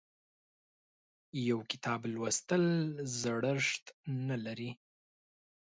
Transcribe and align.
یو 1.47 1.59
کتاب 1.71 2.01
لوستل 2.13 2.63
زړښت 3.21 3.85
نه 4.27 4.35
لري. 4.45 4.71